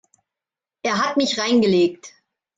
[0.81, 2.13] Er hat mich reingelegt.